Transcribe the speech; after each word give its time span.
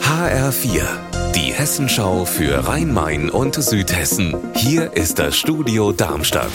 HR4, 0.00 0.82
die 1.34 1.52
Hessenschau 1.52 2.24
für 2.24 2.68
Rhein-Main 2.68 3.30
und 3.30 3.56
Südhessen. 3.56 4.36
Hier 4.54 4.92
ist 4.92 5.18
das 5.18 5.36
Studio 5.36 5.90
Darmstadt. 5.90 6.52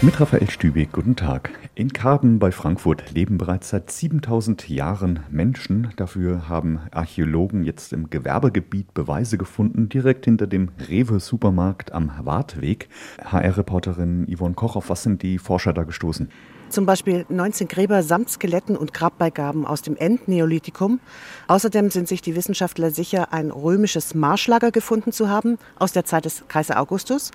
Mit 0.00 0.20
Raphael 0.20 0.50
Stübig, 0.50 0.90
guten 0.90 1.14
Tag. 1.14 1.50
In 1.74 1.94
Karben 1.94 2.38
bei 2.38 2.52
Frankfurt 2.52 3.12
leben 3.12 3.38
bereits 3.38 3.70
seit 3.70 3.90
7000 3.90 4.68
Jahren 4.68 5.20
Menschen. 5.30 5.88
Dafür 5.96 6.46
haben 6.46 6.80
Archäologen 6.90 7.64
jetzt 7.64 7.94
im 7.94 8.10
Gewerbegebiet 8.10 8.92
Beweise 8.92 9.38
gefunden, 9.38 9.88
direkt 9.88 10.26
hinter 10.26 10.46
dem 10.46 10.68
Rewe-Supermarkt 10.90 11.92
am 11.92 12.12
Wartweg. 12.20 12.90
HR-Reporterin 13.24 14.26
Yvonne 14.30 14.54
Koch, 14.54 14.76
auf 14.76 14.90
was 14.90 15.02
sind 15.02 15.22
die 15.22 15.38
Forscher 15.38 15.72
da 15.72 15.84
gestoßen? 15.84 16.28
Zum 16.68 16.84
Beispiel 16.84 17.24
19 17.30 17.68
Gräber 17.68 18.02
samt 18.02 18.30
Skeletten 18.30 18.76
und 18.76 18.92
Grabbeigaben 18.92 19.66
aus 19.66 19.80
dem 19.80 19.96
Endneolithikum. 19.96 21.00
Außerdem 21.46 21.90
sind 21.90 22.06
sich 22.08 22.20
die 22.20 22.36
Wissenschaftler 22.36 22.90
sicher, 22.90 23.32
ein 23.32 23.50
römisches 23.50 24.14
Marschlager 24.14 24.72
gefunden 24.72 25.12
zu 25.12 25.30
haben 25.30 25.58
aus 25.78 25.92
der 25.92 26.04
Zeit 26.04 26.26
des 26.26 26.44
Kaiser 26.48 26.80
Augustus. 26.80 27.30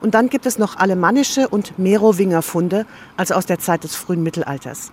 Und 0.00 0.14
dann 0.14 0.28
gibt 0.28 0.46
es 0.46 0.58
noch 0.58 0.76
alemannische 0.76 1.48
und 1.48 1.78
Merowinger-Funde, 1.78 2.86
also 3.16 3.34
aus 3.34 3.46
der 3.46 3.58
Zeit 3.58 3.84
des 3.84 3.94
frühen 3.94 4.22
Mittelalters. 4.22 4.92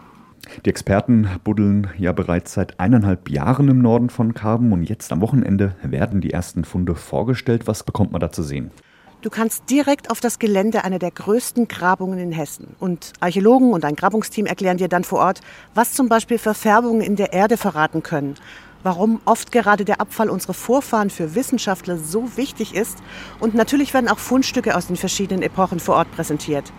Die 0.65 0.69
Experten 0.69 1.29
buddeln 1.43 1.87
ja 1.97 2.11
bereits 2.11 2.53
seit 2.53 2.79
eineinhalb 2.79 3.29
Jahren 3.29 3.67
im 3.67 3.79
Norden 3.79 4.09
von 4.09 4.33
Karben 4.33 4.71
und 4.71 4.83
jetzt 4.83 5.11
am 5.11 5.21
Wochenende 5.21 5.75
werden 5.83 6.21
die 6.21 6.31
ersten 6.31 6.63
Funde 6.63 6.95
vorgestellt. 6.95 7.67
Was 7.67 7.83
bekommt 7.83 8.11
man 8.11 8.21
da 8.21 8.31
zu 8.31 8.43
sehen? 8.43 8.71
Du 9.21 9.31
kannst 9.31 9.69
direkt 9.71 10.11
auf 10.11 10.19
das 10.19 10.37
Gelände 10.37 10.83
einer 10.83 10.99
der 10.99 11.09
größten 11.09 11.67
Grabungen 11.67 12.19
in 12.19 12.31
Hessen. 12.31 12.75
Und 12.79 13.13
Archäologen 13.19 13.73
und 13.73 13.83
ein 13.83 13.95
Grabungsteam 13.95 14.45
erklären 14.45 14.77
dir 14.77 14.89
dann 14.89 15.03
vor 15.03 15.19
Ort, 15.19 15.41
was 15.73 15.93
zum 15.93 16.07
Beispiel 16.07 16.37
Verfärbungen 16.37 17.01
in 17.01 17.15
der 17.15 17.33
Erde 17.33 17.57
verraten 17.57 18.03
können. 18.03 18.35
Warum 18.83 19.19
oft 19.25 19.51
gerade 19.51 19.85
der 19.85 19.99
Abfall 19.99 20.29
unserer 20.29 20.53
Vorfahren 20.53 21.09
für 21.09 21.33
Wissenschaftler 21.33 21.97
so 21.97 22.37
wichtig 22.37 22.75
ist. 22.75 22.99
Und 23.39 23.55
natürlich 23.55 23.95
werden 23.95 24.07
auch 24.07 24.19
Fundstücke 24.19 24.77
aus 24.77 24.85
den 24.85 24.97
verschiedenen 24.97 25.41
Epochen 25.41 25.79
vor 25.79 25.95
Ort 25.95 26.11
präsentiert. 26.11 26.71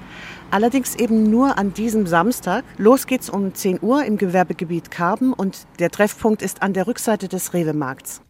Allerdings 0.52 0.94
eben 0.94 1.28
nur 1.28 1.58
an 1.58 1.74
diesem 1.74 2.06
Samstag. 2.06 2.64
Los 2.76 3.08
geht's 3.08 3.28
um 3.28 3.52
10 3.52 3.80
Uhr 3.82 4.04
im 4.04 4.16
Gewerbegebiet 4.16 4.92
Karben 4.92 5.32
und 5.32 5.66
der 5.80 5.90
Treffpunkt 5.90 6.42
ist 6.42 6.62
an 6.62 6.72
der 6.72 6.86
Rückseite 6.86 7.26
des 7.26 7.52
Rewe-Markts. 7.52 8.22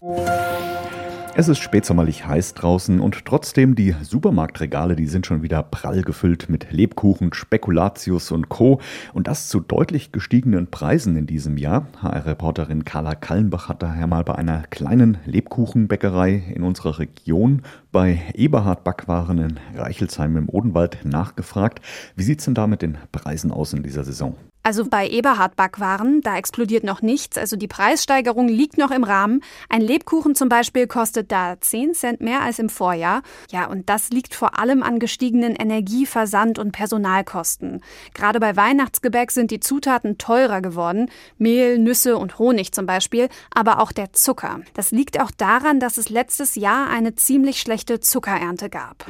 Es 1.41 1.47
ist 1.47 1.61
spätsommerlich 1.61 2.27
heiß 2.27 2.55
draußen 2.55 2.99
und 2.99 3.25
trotzdem 3.25 3.77
die 3.77 3.95
Supermarktregale, 4.03 4.97
die 4.97 5.07
sind 5.07 5.25
schon 5.25 5.41
wieder 5.41 5.63
prall 5.63 6.03
gefüllt 6.03 6.49
mit 6.49 6.73
Lebkuchen, 6.73 7.33
Spekulatius 7.33 8.33
und 8.33 8.49
Co. 8.49 8.81
Und 9.15 9.29
das 9.29 9.47
zu 9.47 9.61
deutlich 9.61 10.11
gestiegenen 10.11 10.67
Preisen 10.67 11.15
in 11.15 11.29
diesem 11.29 11.57
Jahr. 11.57 11.87
HR-Reporterin 12.03 12.85
Carla 12.85 13.15
Kallenbach 13.15 13.69
hat 13.69 13.85
daher 13.85 14.09
mal 14.09 14.25
bei 14.25 14.35
einer 14.35 14.63
kleinen 14.63 15.19
Lebkuchenbäckerei 15.27 16.43
in 16.57 16.65
unserer 16.65 16.99
Region 16.99 17.63
bei 17.93 18.21
Eberhard 18.35 18.83
Backwaren 18.83 19.39
in 19.39 19.61
Reichelsheim 19.77 20.37
im 20.37 20.49
Odenwald 20.49 21.05
nachgefragt. 21.05 21.81
Wie 22.17 22.25
sieht's 22.25 22.47
denn 22.47 22.55
da 22.55 22.67
mit 22.67 22.83
den 22.83 22.99
Preisen 23.13 23.53
aus 23.53 23.73
in 23.73 23.85
dieser 23.85 24.03
Saison? 24.03 24.35
Also 24.69 24.85
bei 24.85 25.09
Eberhard 25.09 25.57
Backwaren, 25.57 26.21
da 26.21 26.37
explodiert 26.37 26.85
noch 26.85 27.01
nichts. 27.01 27.39
Also 27.39 27.57
die 27.57 27.69
Preissteigerung 27.69 28.49
liegt 28.49 28.77
noch 28.77 28.91
im 28.91 29.03
Rahmen. 29.03 29.43
Ein 29.71 29.81
Lebkuchen 29.81 30.35
zum 30.35 30.51
Beispiel 30.51 30.87
kostet 30.87 31.33
da 31.33 31.59
10 31.59 31.95
Cent 31.95 32.21
mehr 32.21 32.43
als 32.43 32.59
im 32.59 32.69
Vorjahr. 32.69 33.23
Ja, 33.51 33.65
und 33.69 33.89
das 33.89 34.11
liegt 34.11 34.35
vor 34.35 34.59
allem 34.59 34.83
an 34.83 34.99
gestiegenen 34.99 35.57
Energie-, 35.57 36.05
Versand- 36.05 36.59
und 36.59 36.73
Personalkosten. 36.73 37.81
Gerade 38.13 38.41
bei 38.41 38.57
Weihnachtsgebäck 38.57 39.31
sind 39.31 39.51
die 39.53 39.61
Zutaten 39.61 40.19
teurer 40.19 40.61
geworden. 40.61 41.11
Mehl, 41.39 41.79
Nüsse 41.79 42.19
und 42.19 42.39
Honig 42.39 42.73
zum 42.73 42.85
Beispiel, 42.85 43.31
aber 43.55 43.81
auch 43.81 43.91
der 43.91 44.13
Zucker. 44.13 44.61
Das 44.75 44.91
liegt 44.91 45.19
auch 45.19 45.31
daran, 45.31 45.81
dass 45.81 45.97
es 45.97 46.11
letztes 46.11 46.57
Jahr 46.57 46.91
eine 46.91 47.15
ziemlich 47.15 47.59
schlechte 47.59 48.01
Zuckerernte 48.01 48.69
gab. 48.69 49.07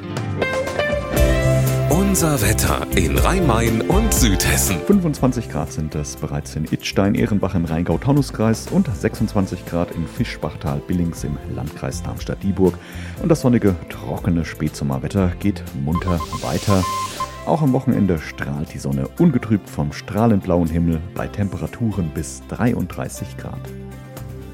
Unser 2.21 2.43
Wetter 2.43 2.85
in 2.97 3.17
Rhein-Main 3.17 3.81
und 3.83 4.13
Südhessen. 4.13 4.81
25 4.81 5.49
Grad 5.51 5.71
sind 5.71 5.95
es 5.95 6.17
bereits 6.17 6.57
in 6.57 6.65
Itzstein, 6.65 7.15
Ehrenbach 7.15 7.55
im 7.55 7.65
Rheingau-Taunus-Kreis 7.65 8.67
und 8.73 8.93
26 8.93 9.65
Grad 9.67 9.93
in 9.93 10.05
Fischbachtal, 10.05 10.83
Billings 10.85 11.23
im 11.23 11.39
Landkreis 11.55 12.03
Darmstadt-Dieburg. 12.03 12.75
Und 13.23 13.29
das 13.29 13.43
sonnige, 13.43 13.77
trockene 13.89 14.45
Spätsommerwetter 14.45 15.31
geht 15.39 15.63
munter 15.85 16.19
weiter. 16.43 16.83
Auch 17.47 17.63
am 17.63 17.73
Wochenende 17.73 18.19
strahlt 18.19 18.75
die 18.75 18.79
Sonne 18.79 19.07
ungetrübt 19.21 19.71
vom 19.71 19.93
strahlend 19.93 20.43
blauen 20.43 20.69
Himmel 20.69 21.01
bei 21.15 21.29
Temperaturen 21.29 22.11
bis 22.13 22.43
33 22.49 23.37
Grad. 23.37 23.61